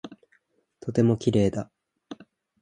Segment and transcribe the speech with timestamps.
[0.79, 1.69] とても綺麗だ。